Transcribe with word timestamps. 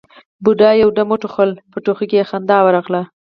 بوډا 0.43 0.71
يو 0.81 0.89
دم 0.97 1.07
وټوخل، 1.11 1.49
په 1.71 1.77
ټوخي 1.85 2.05
کې 2.11 2.27
خندا 2.29 2.57
ورغله: 2.63 3.01